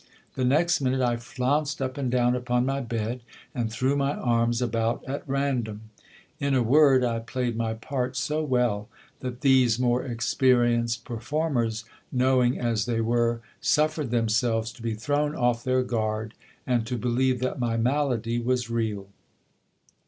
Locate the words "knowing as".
12.11-12.87